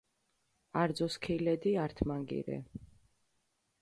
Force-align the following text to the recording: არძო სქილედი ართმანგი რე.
არძო 0.83 1.07
სქილედი 1.15 1.75
ართმანგი 1.83 2.43
რე. 2.49 2.59